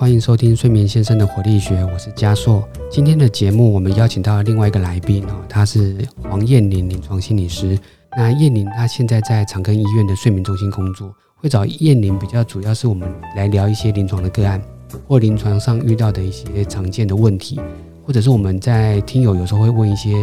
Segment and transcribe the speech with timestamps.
[0.00, 2.66] 欢迎收听睡眠先生的活力学，我是嘉硕。
[2.90, 7.78] 今天的节目，我们邀请到了另外一个来宾哦，他是黄燕玲临床心理师。
[8.16, 14.58] 那燕玲她现在在长庚医院的睡眠中心工作，会找燕玲比较主要是我们来聊一些临床的个案，
[15.06, 17.60] 或临床上遇到的一些常见的问题，
[18.02, 20.14] 或者是我们在听友有时候会问一些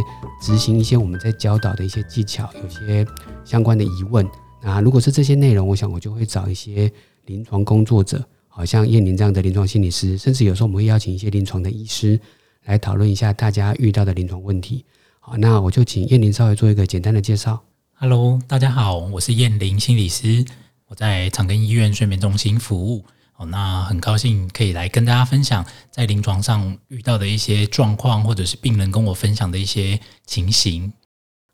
[0.41, 3.05] 执行一些我们在教导的一些技巧，有些
[3.45, 4.27] 相关的疑问。
[4.63, 6.91] 那如果是这些内容，我想我就会找一些
[7.27, 8.19] 临床工作者。
[8.57, 12.19] 好像燕玲这样的临床心理师，甚至有时候我们会邀请一些临床的医师
[12.65, 14.83] 来讨论一下大家遇到的临床问题。
[15.19, 17.61] 好，那我就请燕玲稍微做一个简单的介绍。
[17.93, 20.43] Hello，大家好，我是燕玲心理师，
[20.87, 23.05] 我在长庚医院睡眠中心服务。
[23.35, 30.91] 哦，那很高兴可以来跟大家分享在临床上遇到的一些状况，或者是病人跟我分享的一些情形。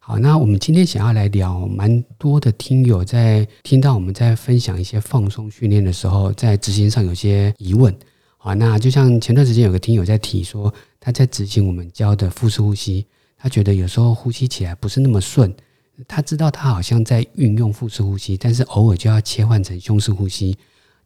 [0.05, 7.96] 好，那我们今天想要来聊，蛮多的听友在听到我们在分享一些放松训练的时候，在执行上有些疑问。
[8.37, 13.05] 好，那就像前段时间有个听友在提说，他在执行我们教的腹式呼吸，
[13.37, 15.55] 他觉得有时候呼吸起来不是那么顺。
[16.05, 20.57] 他知道他好像在运用腹式呼吸，但是偶尔就要切换成胸式呼吸。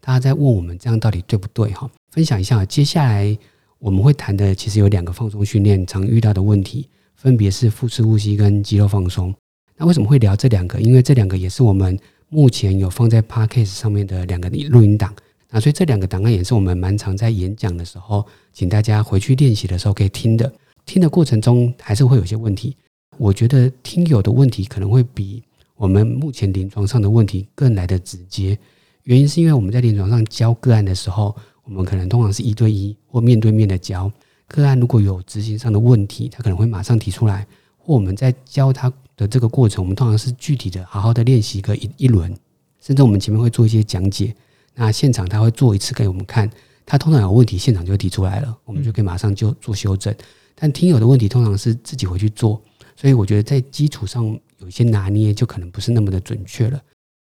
[0.01, 1.71] 他在问我们这样到底对不对？
[1.73, 3.37] 哈，分享一下，接下来
[3.77, 6.89] 我们会谈的其实有两个放松训练常遇到的问题。
[7.17, 9.33] 分别是腹式呼吸跟肌肉放松。
[9.75, 10.79] 那为什么会聊这两个？
[10.79, 15.13] 因为这两个也是我们目前有放在 Podcast 上面的两个录音档。
[15.49, 20.51] 那所以这两个档案也是我们蛮常在演讲的时候，请大家回去练习的时候可以听的。
[20.85, 22.75] 听的过程中还是会有些问题。
[23.17, 25.41] 我觉得听友的问题可能会比
[25.75, 28.57] 我们目前临床上的问题更来的直接。
[29.03, 34.11] 原因是因为我们在临床上教个案的时候，我们可能通常是一对一或面对面的教。
[34.47, 37.45] 个案如果有执行上的问题，他可能会马上提出来，
[37.77, 42.33] 或我们在教他的这个过程，我们通常是具体的、好好的练习个一一轮，
[42.79, 44.33] 甚至我们前面会做一些讲解。
[44.73, 46.49] 那现场他会做一次给我们看，
[46.85, 50.13] 他通常有问题，现场就提出来了，我们就可以马上就做修正。
[50.55, 52.61] 但听友的问题通常是自己回去做，
[52.95, 54.25] 所以我觉得在基础上
[54.59, 56.81] 有一些拿捏，就可能不是那么的准确了。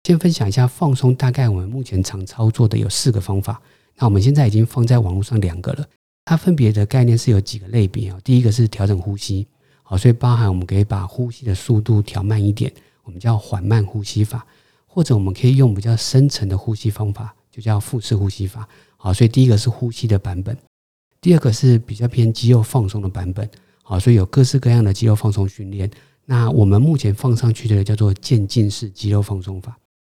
[0.03, 3.61] 先分享一下放松，大概我们目前常操作的有四个方法，
[3.97, 5.85] 那我们现在已经放在网络上两个了。
[6.29, 8.19] 它分别的概念是有几个类别啊？
[8.23, 9.47] 第一个是调整呼吸，
[9.81, 14.45] 好，所以包含我们可以把呼吸的速度调慢一点，我们叫缓慢呼吸法，
[14.85, 18.69] 或者我们可以用比较深层的呼吸方法，就叫腹式呼吸法。
[18.95, 20.55] 好，所以第一个是呼吸的版本，
[21.19, 23.49] 第二个是比较偏肌肉放松的版本。
[23.81, 25.89] 好，所以有各式各样的肌肉放松训练。
[26.25, 29.75] 那我们目前放上去的叫做渐进式肌肉放松法。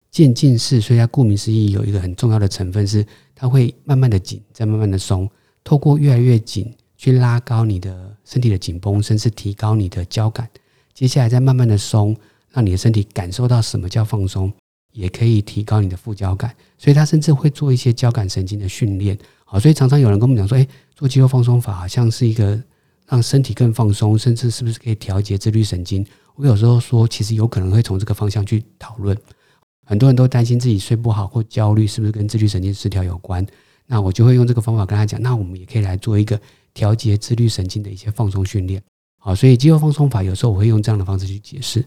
[0.09, 3.05] 渐进式，所以它顾名思义有一个很重要的成分是，
[3.35, 5.29] 它会慢慢的紧，再慢慢的松。
[5.63, 10.49] 透过越来越紧去拉高你的身体的紧绷，甚至提高你的交感。
[10.93, 12.15] 接下来再慢慢的松，
[12.51, 14.51] 让你的身体感受到什么叫放松，
[14.91, 16.53] 也可以提高你的副交感。
[16.77, 19.17] 所以他甚至会做一些交感神经的训练。
[19.45, 22.61] 好，所以常常有人跟我们讲说，诶，做肌肉放松法好像是一个
[23.07, 26.05] 让身体更放松，甚至是不是可以调节自律神经？
[26.35, 29.17] 我有时候说，其实有可能会从这个方向去讨论。
[29.85, 33.45] 很多人都担心自己睡不好或焦虑，是不是跟自律神经失调有关？
[33.91, 36.39] 那我就会用这个方法跟他讲，那我们也可以来做一个
[36.75, 38.79] 调节自律神经的一些放松训练。
[39.17, 41.83] 好，所以肌肉放松法有时候我会用这样的方式去解释。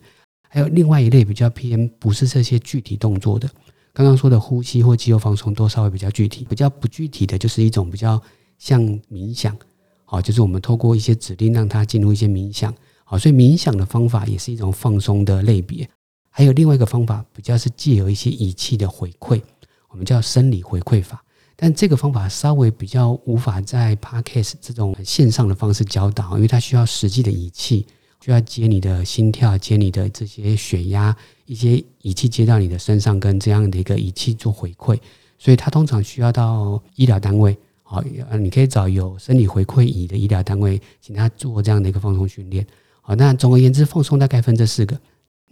[0.48, 3.48] 还有另外一类比较偏不是这些具体动作的，
[3.92, 8.20] 刚刚说的呼吸或肌肉放松都稍微比较具体，比较不具体的就是一种比较
[8.58, 9.56] 像冥想。
[10.04, 12.74] 好，就是我们透过一些指令让它进入一些冥想。
[13.04, 15.88] 好，所以冥想的方法也是一种放松的类别。
[16.28, 19.40] 还有另外一个方法，比较是借由一些仪器的回馈，
[19.88, 21.22] 我们叫生理回馈法。
[21.64, 27.86] 但这个方法稍微比较无法在 podcast 这种线上的方式教导，因为它需要实际的仪器，
[28.20, 34.98] 需要接你的心跳，接你的这些血压，一些仪器接到你的身上，跟这样的一个仪器做回馈，
[35.38, 38.02] 所以它通常需要到医疗单位，好，
[38.40, 42.66] 你可以找有生理回馈仪的医疗单位，请他做这样的一个放松训练。
[43.02, 45.00] 好，那总而言之，放松大概分这四个。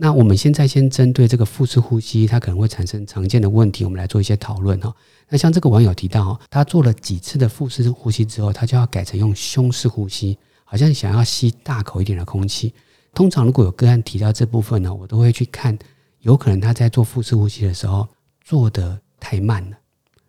[0.02, 4.90] 那我们现在先针对这个腹式呼吸，它可能会产生常见的问题，我们来做一些讨论哈。
[5.28, 12.72] 那像这个网友提到哈，他做了几次的腹式呼吸之后，他就要改成用胸式呼吸，好像想要吸大口一点的空气。
[13.12, 15.78] 通常如果有个案提到这部分呢，我都会去看，
[16.20, 18.08] 有可能他在做腹式呼吸的时候
[18.42, 19.76] 做的太慢了，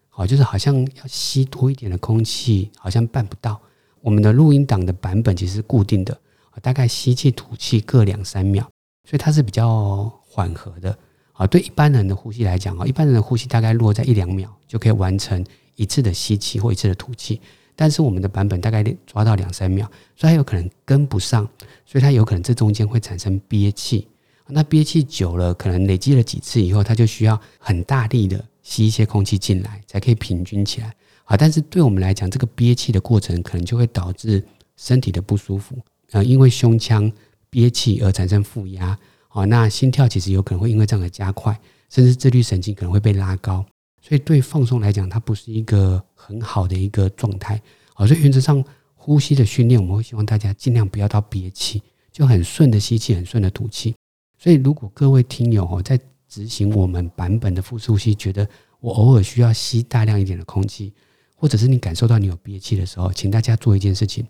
[0.10, 3.58] 好，就是好像要吸多一点的空气，好像办不到。
[4.02, 6.20] 我们的录音档的版本其实固定的，
[6.62, 8.70] 大概吸气吐气各两三秒。
[9.04, 10.98] 所以它是比较缓和的。
[11.34, 15.44] 啊，对一般人的呼吸来讲啊，一般人的呼吸大概落在一两秒就可以完成
[15.76, 17.42] 一次的吸气或一次的吐气，
[17.76, 21.48] 但是我们的版本大概抓到两三秒，所以它有可能跟不上，
[21.84, 24.08] 所以它有可能这中间会产生憋气，
[24.46, 30.94] 那憋气久了，可能累积了几次以后，它就需要很大力的吸一些空气进来，才可以平均起来。
[31.24, 34.46] 啊，但是对我们来讲，这个憋气的过程可能就会导致
[34.78, 35.76] 身体的不舒服，
[36.12, 37.12] 呃，因为胸腔
[37.52, 41.56] 憋气而产生负压，好，那心跳其实有可能会因为这样而加快，
[41.90, 43.64] 甚至自律神经可能会被拉高，
[44.02, 47.62] 所以对放松来讲，它不是一个很好的一个状态，
[47.94, 48.64] 好，所以原则上
[48.96, 53.94] 呼吸的训练，我们会希望大家尽量不要到憋气，就很顺的吸气，很顺的吐气。
[54.40, 58.48] 所以如果各位听友哦，在执行我们版本的腹式呼吸，觉得
[58.80, 60.94] 我偶尔需要吸大量一点的空气。
[61.36, 64.24] 或者是你感受到你有憋气的时候，请大家做一件事情，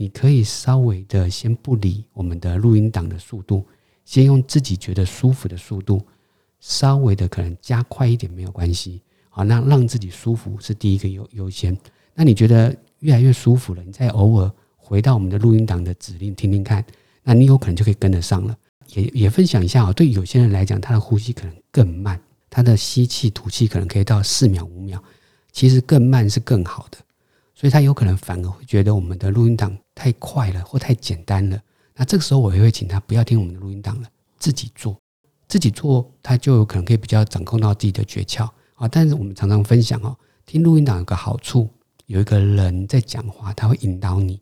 [0.00, 3.66] 你可以稍微的先不理我们的录音档的速度，
[4.06, 6.00] 先用自己觉得舒服的速度，
[6.58, 9.02] 稍微的可能加快一点没有关系。
[9.28, 11.76] 好，那让自己舒服是第一个优优先。
[12.14, 16.82] 那你觉得越来越舒服了，你再偶尔回到我们的录音档的指令听听看，
[17.22, 18.56] 那你有可能就可以跟得上了。
[18.94, 22.18] 也也分享一下啊，对有些人来讲，他的呼吸可能更慢，
[22.48, 25.04] 他的吸气吐气可能可以到四秒五秒。
[25.52, 26.96] 其实更慢是更好的，
[27.60, 31.60] 所以他有可能反而会觉得我们的录音档太快了或太简单了。
[31.94, 34.08] 那这个时候我也会请他不要听我们的录音档了，
[34.38, 34.98] 自己做，
[35.46, 38.88] 自己做他就有可能可以比较掌控到自己的诀窍啊。
[38.88, 40.16] 但是我们常常分享哦，
[40.46, 41.68] 听录音档有个好处，
[42.06, 44.40] 有一个人在讲话，他会引导你。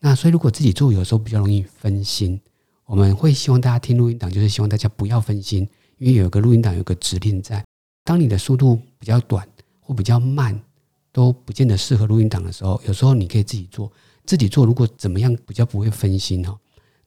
[0.00, 2.40] 那所以如果自己做，有时候比较容易分心。
[2.86, 7.64] 我们会希望大家听录音档，就是希望大家不要分心，因为有个录音档有个指令在，
[8.02, 9.46] 当你的速度比较短。
[9.88, 10.60] 或比较慢，
[11.16, 13.90] 都不见得适合录音档的时候，有时候你可以自己做。
[14.26, 16.58] 自己做如果怎么样比较不会分心哦，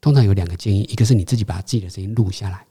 [0.01, 2.65] 通常有两个建议，一个是你自己把自己的声音录下来，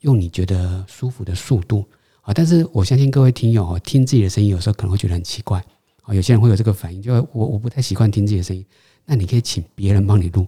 [0.00, 1.84] 用你觉得舒服的速度
[2.22, 2.32] 啊。
[2.32, 5.62] 但是我相信各位听友哦，听自己的声音有时候可能会觉得很奇怪
[6.04, 8.64] 啊，有些人会有这个反应，就我我不太习惯听自己的声音。
[9.04, 10.46] 那你可以请别人帮你录，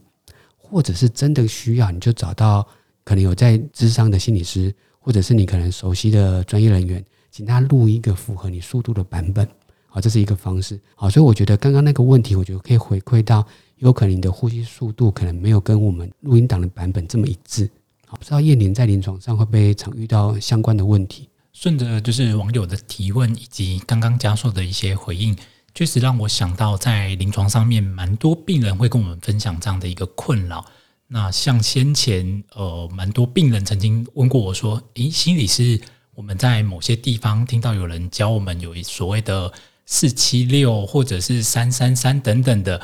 [0.57, 2.67] 或者是真的需要，你就找到
[3.05, 7.05] 可能有在智商的心理师，或者是你可能熟悉的专业人员。
[7.33, 9.49] 请他录一个符合你速度的版本，
[9.93, 13.45] 好，这是一个方式，好，所以我觉得刚刚那个问题，我觉得可以回馈到，
[13.79, 17.69] 有可能你的呼吸速度可能没有跟我们录音档的版本这么一致，
[18.07, 21.29] 好，不知道叶玲在临床上会不会常遇到相关的问题？
[21.53, 25.37] 顺着就是网友的提问以及刚刚加硕的一些回应，
[25.75, 30.65] 确实让我想到在临床上面，蛮多病人会跟我们分享这样的一个困扰。
[31.09, 35.81] 那像先前呃，蛮多病人曾经问过我说，诶，心理师。
[36.13, 39.51] 我们在某些地方听到有人教我们有所谓的
[39.93, 42.81] 四七六或者是三三三等等的，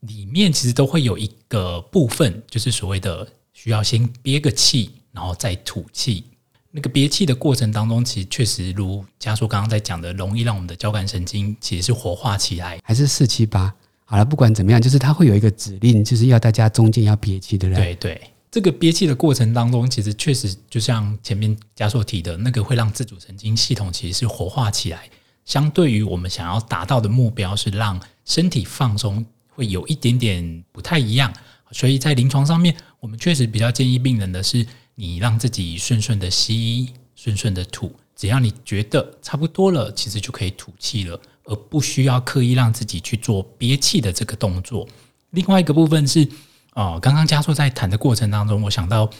[0.00, 6.22] 里面其实都会有一个部分，就是所谓的需要先憋个气，然后再吐气。
[6.70, 12.78] 那个憋气的过程当中，其实确实如加速刚刚在讲的，容易让我们的交感神经其实是活化起来。
[12.84, 13.74] 还是四七八？
[14.04, 17.94] 好了，不管怎么样，就是它会有一个指令，就是要大家中间要憋气，对不对？
[17.94, 18.20] 对对。
[18.50, 25.08] 这个憋气的过程当中，其实确实就像前面加硕提的那个，会让自主神经系统其实是活化起来。
[25.50, 31.34] 相对于我们想要达到的目标是让身体放松，会有一点点不太一样。
[31.72, 34.64] 所以在临床上面，我们确实比较建议病人的是，
[34.94, 44.86] 你让自己顺顺的吸，顺顺的吐，只要你觉得差不多了，其实就可以吐气了，而不需要刻意让自己去做憋气的这个动作。
[45.30, 46.28] 另外一个部分是。
[46.74, 49.10] 哦，刚刚加硕在谈的过程当中，我想到，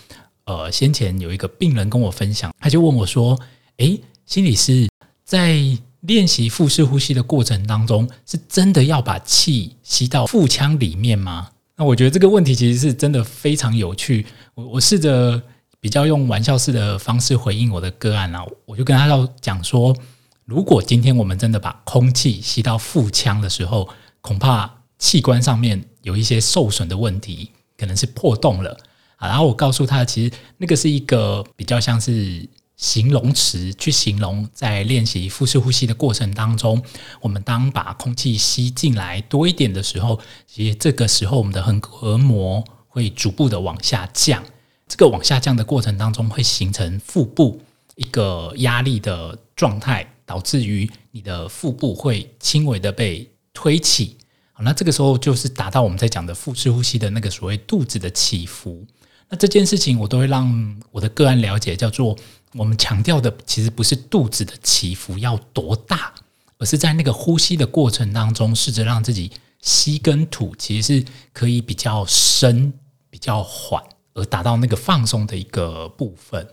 [0.45, 3.37] 呃，先前有一个病人跟我分享，他就问我说
[3.79, 4.89] ：“诶，心理师
[5.25, 5.59] 在
[6.01, 14.27] 练习腹式呼吸的过程当中，是真的要把气吸到腹腔里面吗？”那我觉得这个问题其实是真的非常有趣。
[14.55, 15.43] 我我试着
[15.81, 19.97] 比较用玩笑式的方式回应我的个案啊，我就跟他要讲说，
[20.45, 23.89] 如果今天我们真的把空气吸到腹腔的时候，
[24.21, 24.77] 恐怕。
[25.01, 28.77] 器官上面有一些受损的问题，可能是破洞了
[29.17, 29.29] 啊。
[29.29, 32.47] 然后我告诉他，其实那个是一个比较像是
[32.81, 36.83] 形容词，去形容在练习腹式呼吸的过程当中，
[37.21, 44.43] 我们当把空气吸进来多一点的时候，其实这个时候我们的横膈膜会逐步的往下降。
[44.89, 47.61] 这个往下降的过程当中，会形成腹部
[47.97, 54.17] 一个压力的状态，导致于你的腹部会轻微的被推起。
[54.53, 58.87] 好那这个时候就是达到我们在讲的腹式呼吸的那个所谓肚子的起伏。
[59.31, 62.15] 那这件事情我都会让我的个案了解，叫做
[62.53, 66.13] 我们强调的其实不是肚子的起伏要多大，
[66.59, 69.31] 而是在那个呼吸的过程当中，试着让自己
[69.63, 72.73] 吸跟吐其实是可以比较深、
[73.09, 73.83] 比较缓，
[74.15, 76.47] 而达到那个放松的一个部分。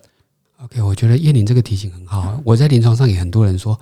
[0.64, 2.40] OK，我觉得叶玲这个提醒很好。
[2.46, 3.78] 我在临床上也很多人说。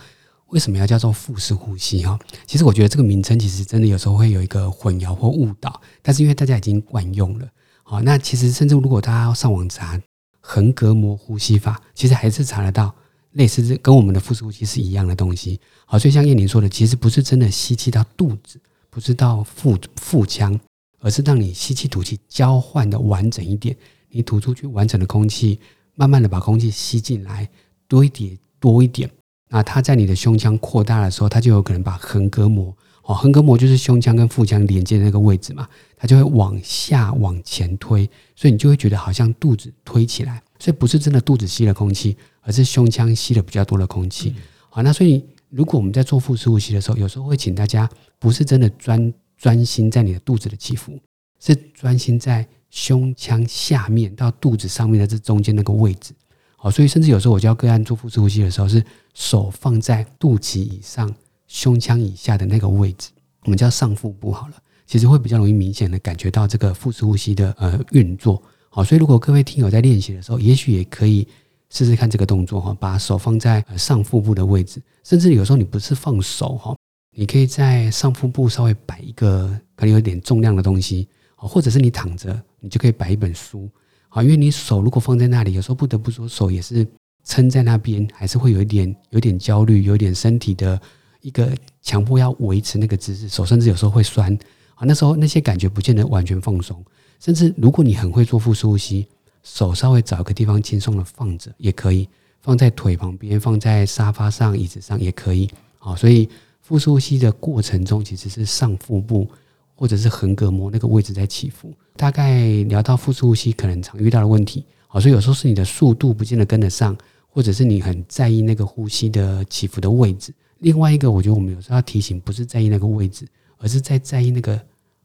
[0.49, 2.05] 为什么要叫做腹式呼吸？
[2.05, 7.47] 哈，其实我觉得这个名称其实真的有时候会有一个混淆或误导，但是因为大家已经惯用了，
[7.87, 10.01] 好，那其实甚至如果大家要上网查
[10.41, 12.93] 横膈膜呼吸法，其实还是查得到
[13.33, 15.59] 类似这跟我们的腹式呼吸是一样的东西。
[15.85, 20.59] 好，所以像叶宁说的，其实不是真的吸气到肚子，不是到腹腹腔，
[20.99, 23.77] 而是让你吸气吐气交换的完整一点。
[24.09, 25.59] 你吐出去完整的空气，
[25.93, 27.47] 慢慢的把空气吸进来，
[27.87, 29.07] 多一点多一点。
[29.49, 32.75] 那它在你的胸腔扩大的时候，它就有可能把横膈膜，
[33.05, 40.41] 哦，横膈膜就是胸腔跟腹腔连接的那个位置嘛，它就会往下往前推，所以你就会觉得好像肚子推起来。
[40.57, 44.33] 所以不是真的肚子吸了空气，而是胸腔吸了比较多的空气。
[44.69, 50.99] 好，那所以如果我们在做腹式呼吸的时候，有时候会请大家不是真的专专心在你的肚子的起伏，
[51.39, 56.13] 是专心在胸腔下面到肚子上面的这中间那个位置。
[56.57, 58.83] 好，所以甚至有时候我教个案做腹式呼吸的时候，是
[59.13, 61.13] 手放在肚脐以上、
[61.55, 63.11] 胸腔以下的那个位置，
[63.45, 68.43] 我们叫上腹部好了，其实会比较容易明显的感觉到这个腹式呼吸的呃运作。
[68.69, 71.25] 好，所以如果各位听友在练习的时候，也许也可以
[71.69, 76.75] 试试看这个动作哈，把手放在上腹部的位置，甚至有时候你不是放手哈，
[77.15, 79.47] 你可以在上腹部稍微摆一个
[79.77, 81.07] 可能有点重量的东西，
[81.37, 83.69] 或者是你躺着，你就可以摆一本书，
[84.09, 86.85] 好，因为你手如果放在那里，有时候不得不说手也是
[87.23, 90.79] 撑在那边，还是会有一点有点焦虑，有点身体的
[91.25, 91.51] 一个
[91.81, 94.31] 强迫要维持那个姿势，手甚至有时候会酸，
[94.75, 96.85] 啊，那时候那些感觉不见得完全放松。
[97.19, 99.07] 甚至如果你很会做腹式呼吸，
[99.41, 102.07] 手稍微找一个地方轻松的放着也可以，
[102.41, 105.49] 放在腿旁边，放在沙发上、椅子上也可以。
[105.79, 106.29] 好，所以
[106.61, 109.27] 腹式呼吸的过程中，其实是上腹部
[109.73, 111.73] 或者是横膈膜那个位置在起伏。
[111.95, 116.95] 大概聊到腹式呼吸可能常遇到的问题，好，所以有时候是你的速度不见得跟得上，
[117.27, 120.31] 或者是你很在意那个呼吸的起伏的位置。
[120.59, 124.59] 另外一个，我觉得我们有时候要提醒，不是在意那个位置，而是在在意那个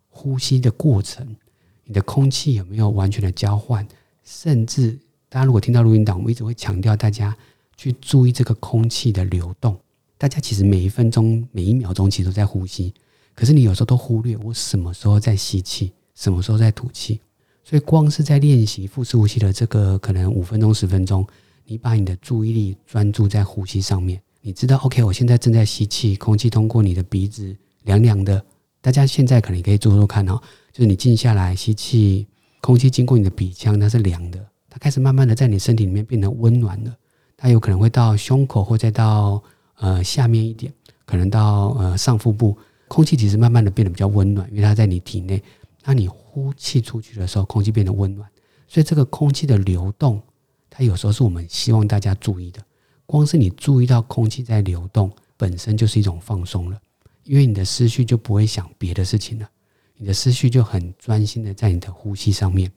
[0.09, 1.37] 呼吸的过程。
[1.85, 3.87] 你的空气有没有完全的交换？
[4.23, 7.37] 甚至大家如果听到录音档，我们一直会强调大家
[7.77, 9.77] 去注意这个空气的流动。
[10.17, 12.95] 大家其实每一分钟、每一秒钟其实都在呼吸，
[13.35, 17.21] 可是你有时候都忽略我什么时候在吸气，什么时候在吐气。
[17.65, 21.27] 所以光是在练习腹式呼吸的这个可能五分钟、十分钟，
[21.65, 28.43] 你把你的注意力专注在呼吸上面，你知道，OK，我现在正在吸气，空气通过你的鼻子凉凉的。
[28.81, 30.41] 大家现在可能可以做做看哦。
[30.73, 32.27] 就是你静下来吸气，
[32.63, 36.97] 空气经过你的鼻腔，它是凉的，它开始慢慢的在你身体里面变得温暖了。
[37.37, 39.43] 它有可能会到胸口，或再到
[39.75, 40.73] 呃下面一点，
[41.05, 42.57] 可能到呃上腹部，
[42.89, 45.43] 空气其实慢慢的变得比较温暖，因为它在你体内。
[45.85, 48.27] 那你呼气出去的时候，空气变得温暖，
[48.67, 50.23] 所以这个空气的流动，
[50.71, 52.63] 它有时候是我们希望大家注意的。
[53.11, 56.81] 光是你注意到空气在流动，本身就是一种放松了，
[57.25, 59.51] 因为你的思绪就不会想别的事情了。
[59.97, 62.71] 你的思绪就很专心的在你的呼吸上面，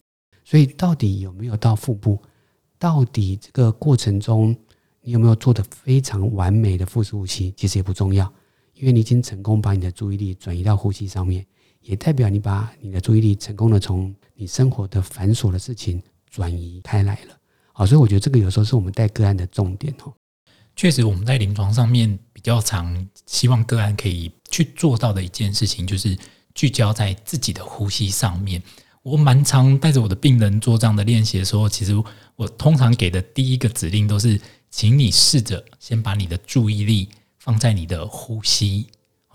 [0.44, 2.20] 所以到底有没有到腹部？
[2.80, 4.56] 到底这个过程中
[5.02, 7.54] 你有没有做的非常完美的腹式呼吸？
[7.56, 8.26] 其实也不重要，
[8.74, 11.46] 因为你已经成功把你的注意力转移到呼吸上面，
[11.82, 17.38] 也代表你把你的注意力成功的从你生活的繁琐的事情转移开来了。
[17.72, 20.12] 好，所以我觉得这个有时候是我们带个案的重点哦。
[20.76, 26.18] 确实，我们在临床上面比较常希望个案可以去做到的一件事情就是。
[26.56, 28.62] 聚焦在自己的呼吸上面。
[29.02, 31.96] 我蛮常带着我的病人做这样的练习的时候，其实
[32.36, 34.40] 我通常给的第一个指令都是，
[34.70, 38.86] 请你试着先把你的注意力放在你的呼吸。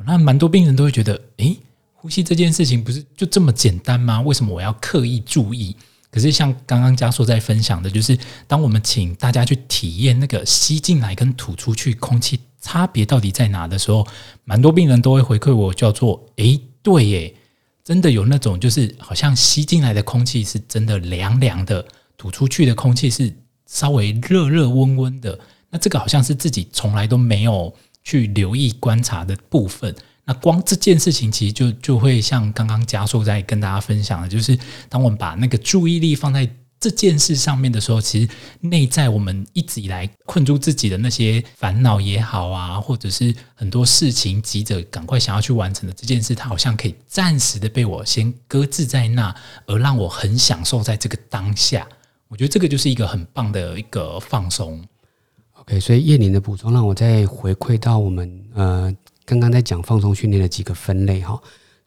[0.06, 1.58] 那蛮多病人都会觉得，诶，
[1.92, 4.20] 呼吸这件事情不是就这么简单吗？
[4.20, 5.76] 为什么我要刻意注意？
[6.10, 14.06] 可是像刚刚嘉硕在分享的，就是当我们请大家去体验那个吸进来跟吐出去空气差别到底在哪的时候，
[14.44, 16.60] 蛮多病人都会回馈我，叫做诶。
[16.80, 17.34] 对耶，
[17.84, 21.84] 真的有那种，就是好像吸进来的空气是真的凉凉的，
[22.16, 23.36] 吐出去的空气是
[23.66, 25.38] 稍微热热温温的。
[25.68, 29.94] 那这个好像是自己从来都没有去留意观察的部分。
[30.28, 34.56] 那光这件事情，其实就就会像刚刚加速在跟大家分享的，就是
[34.88, 36.48] 当我们把那个注意力放在。
[36.80, 38.28] 这件事上面的时候，其实
[38.60, 49.34] 内在我们一直以来困住自己的那些烦恼也好啊，或者是很多事情急着赶快想要去完成的这件事，它好像可以暂时的被我先搁置在那，
[49.66, 51.84] 而让我很享受在这个当下。
[52.28, 54.80] 我觉得这个就是一个很棒的一个放松。
[55.54, 58.96] OK，所以叶宁的补充让我再回馈到我们呃
[59.28, 61.38] 刚刚在讲放松训练的几个分类哈，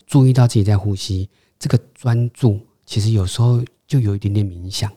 [0.05, 3.61] 注意到自己在呼吸，这个专注其实有时候。
[3.91, 4.89] 就有一点点冥想，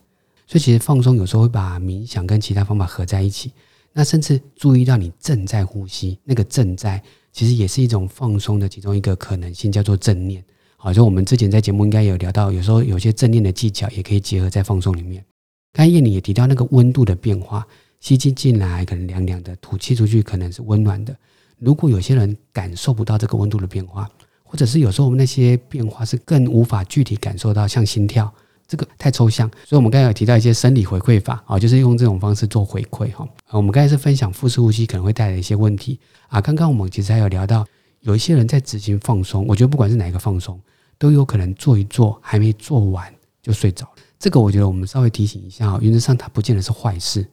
[0.47, 3.51] 所以其实放松有时候会把冥想跟其他方法合在一起。
[3.93, 10.45] 那甚至注意到你正在呼吸，那个正在其实也是一种放松的其中一个可能性，叫做正念。
[10.77, 15.25] 好，就我们之前在节目应该有聊到，有时候有些正念的技巧也可以结合在放松里面。
[15.73, 17.67] 刚才叶你也提到那个温度的变化，
[17.99, 21.13] 吸气进来可能凉凉的，吐气出去可能是温暖的。
[21.59, 24.09] 如果有些人感受不到这个温度的变化，
[24.43, 28.33] 或者是有时候我们那些变化是更无法具体感受到，像心跳，
[28.67, 29.51] 这个太抽象。
[29.65, 33.27] 所以我们刚才有提到一些生理回馈法啊，就是用这种方式做回馈哈。
[33.51, 36.41] 我们刚才是分享腹式呼吸可能会带来一些问题啊。
[36.41, 37.67] 刚刚我们其实还有聊到，
[38.01, 40.61] 有一些人在执行放松，我觉得不管是哪一个放松，
[40.99, 43.89] 都有可能做一做还没做完就睡着。
[44.19, 47.27] 这个我觉得我们稍微提醒一下啊，原则上它不见得是坏事。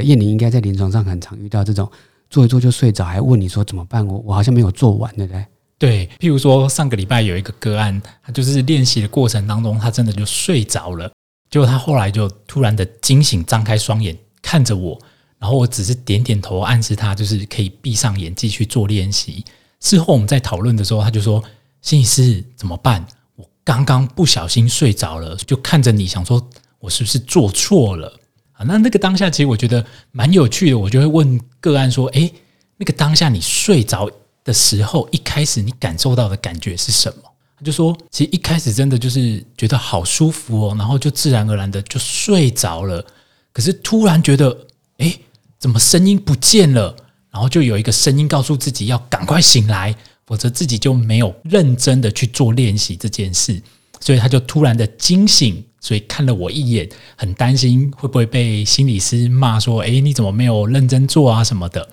[0.00, 1.88] 燕玲应该在临床上很常遇到这种
[2.34, 4.04] 做一做就睡着，还问你说怎么办？
[4.04, 5.46] 我我好像没有做完，对不对？
[5.78, 11.08] 对，譬如说上个礼拜有一个个案，他就是练习的过程当中，他真的就睡着了，
[11.48, 14.98] 结果他后来就突然的惊醒，张开双眼看着我，
[15.38, 19.44] 然后我只是点点头暗示他就是可以闭上眼继续做练习。
[19.78, 21.40] 事后我们在讨论的时候，他就说
[21.82, 23.06] ：“心理师怎么办？
[23.36, 26.44] 我刚刚不小心睡着了，就看着你想说，
[26.80, 28.12] 我是不是做错了？”
[28.54, 32.32] 啊，那那个当下其实我觉得蛮有趣的，我就会问个案说：“诶，
[32.76, 34.08] 那个当下你睡着
[34.44, 37.22] 的时候，一开始你感受到的感觉是什么？”
[37.58, 43.04] 他就说：“其实一开始真的就是觉得好舒服哦，然后就自然而然的就睡着了。
[43.52, 44.56] 可是突然觉得，
[44.98, 45.18] 诶，
[45.58, 46.94] 怎么声音不见了？
[47.32, 49.92] 然后就有一个声音告诉自己要赶快醒来，
[50.26, 53.60] 否则自己就没有认真的去做练习这件事。
[54.00, 61.86] 所以他就突然的惊醒。”所以看了我一眼，很担心会不会被心理师骂说：“诶，你怎么没有认真做啊什么的？”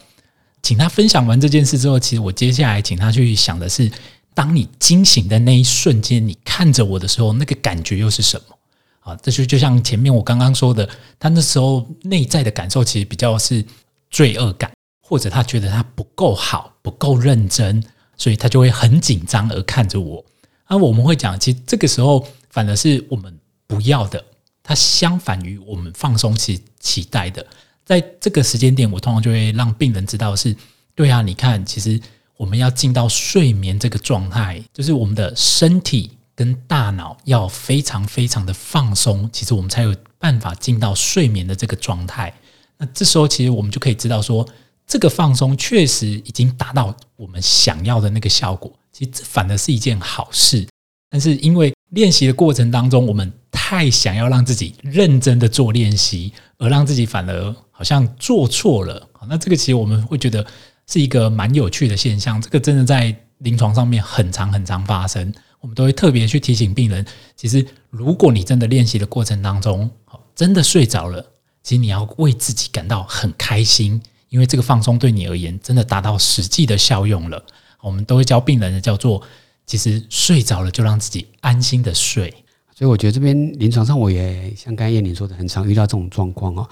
[0.64, 3.92] 请他分享完这件事之后，其实我接下来请他去想的是：
[4.34, 8.56] 当你惊醒的那一瞬间，你看着我的时候，那个感觉又是什么？
[9.02, 10.88] 啊，这就就像前面我刚刚说的，
[11.20, 13.66] 他那时候内在的感受其实比较是
[14.10, 14.72] 罪恶感，
[15.02, 17.84] 或者他觉得他不够好、不够认真，
[18.16, 20.24] 所以他就会很紧张而看着我。
[20.64, 23.38] 啊我们会讲，其实这个时候反而是我们。
[23.72, 24.22] 不要的，
[24.62, 27.46] 它相反于我们放松期期待的，
[27.86, 30.54] 在这个时间点，我通常就会让病人知道是，
[30.94, 31.98] 对啊，你看，其实
[32.36, 42.34] 我们要进到睡眠这个状态，就是我们的身体跟大脑要非常非常的放松，其实我们才有办法进到睡眠的这个状态。
[42.78, 44.46] 那这时候，其实我们就可以知道说，
[44.86, 50.68] 这个放松确实已经达到我们想要的那个效果，其实这反而是一件好事。
[51.10, 59.08] 但是因为练习的过程当中，我们太想要让自己认真的做练习，而让自己反而好像做错了。
[59.28, 60.46] 那这个其实我们会觉得
[60.88, 62.42] 是一个蛮有趣的现象。
[62.42, 65.34] 这个真的在临床上面很常很常发生。
[65.60, 69.90] 我们都会特别去提醒病人，其实如果你真的练习的过程当中，
[70.36, 71.24] 真的睡着了，
[71.62, 77.46] 其实你要为自己感到很开心，因为这个放松对你而言真的达到实际的效用了。
[77.82, 79.22] 我们都会教病人叫做。
[79.68, 82.34] 其实睡着了就让自己安心的睡，
[82.82, 86.68] 所以我觉得这边临床上我也像刚才燕玲说的，很常遇到这种状况哦。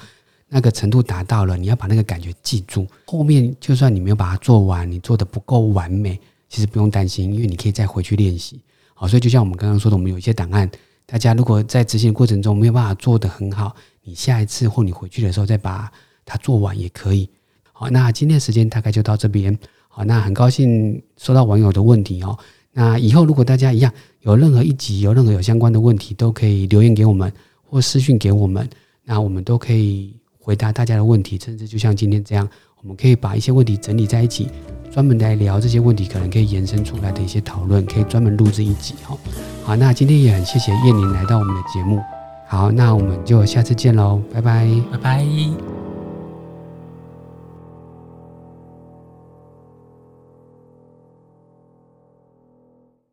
[0.47, 2.87] 那个程度达到了，你要把那个感觉记住。
[3.05, 6.19] 后面就算你没有把它做完，你做的不够完美，
[6.49, 8.59] 其实不用担心，因为你可以再回去练习。
[8.95, 10.67] 好，所以就像我们刚刚说的，我们有一些档案，
[11.05, 15.91] 大家如果在执行过程中没有办法做得很好，你下一次或你回去的时候再把
[16.25, 17.29] 它做完也可以。
[17.71, 19.55] 好，那今天的时间大概就到这边。
[19.87, 22.35] 好，那很高兴收到网友的问题哦。
[22.71, 27.31] 那以后如果大家一样有任何一集有任何有相关的问题，都可以留言给我们
[27.63, 28.67] 或私讯给我们，
[29.03, 32.47] 那我们都可以回答大家的问题，甚至就像今天这样，
[32.81, 34.47] 我们可以把一些问题整理在一起，
[34.91, 39.17] 专门来聊这些问题，可能可以延伸出来的一些讨论，可以专门录制一集哈。
[39.63, 41.99] 好，那今天也很谢谢燕玲来到我们的节目，
[42.47, 45.88] 好，那我们就下次见喽，拜拜，拜拜。